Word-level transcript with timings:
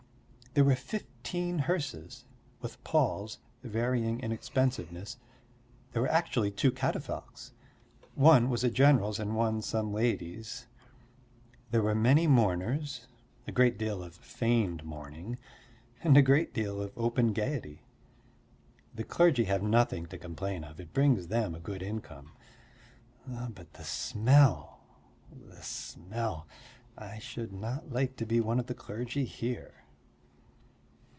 There 0.53 0.65
were 0.65 0.75
fifteen 0.75 1.59
hearses, 1.59 2.25
with 2.59 2.83
palls 2.83 3.37
varying 3.63 4.19
in 4.19 4.33
expensiveness; 4.33 5.15
there 5.93 6.01
were 6.01 6.11
actually 6.11 6.51
two 6.51 6.73
catafalques. 6.73 7.53
One 8.15 8.49
was 8.49 8.61
a 8.65 8.69
general's 8.69 9.17
and 9.17 9.33
one 9.33 9.61
some 9.61 9.93
lady's. 9.93 10.67
There 11.69 11.81
were 11.81 11.95
many 11.95 12.27
mourners, 12.27 13.07
a 13.47 13.53
great 13.53 13.77
deal 13.77 14.03
of 14.03 14.13
feigned 14.17 14.83
mourning 14.83 15.37
and 16.03 16.17
a 16.17 16.21
great 16.21 16.53
deal 16.53 16.81
of 16.81 16.91
open 16.97 17.31
gaiety. 17.31 17.83
The 18.93 19.05
clergy 19.05 19.45
have 19.45 19.63
nothing 19.63 20.05
to 20.07 20.17
complain 20.17 20.65
of; 20.65 20.81
it 20.81 20.91
brings 20.91 21.27
them 21.27 21.55
a 21.55 21.61
good 21.61 21.81
income. 21.81 22.33
But 23.25 23.71
the 23.75 23.85
smell, 23.85 24.81
the 25.31 25.63
smell. 25.63 26.45
I 26.97 27.19
should 27.19 27.53
not 27.53 27.93
like 27.93 28.17
to 28.17 28.25
be 28.25 28.41
one 28.41 28.59
of 28.59 28.67
the 28.67 28.75
clergy 28.75 29.23
here. 29.23 29.75